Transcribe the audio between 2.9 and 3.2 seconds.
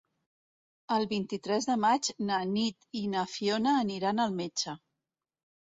i